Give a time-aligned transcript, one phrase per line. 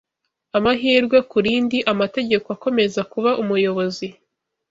[0.57, 4.07] Amahirwe kurindi, Amategeko akomeza kuba umuyobozi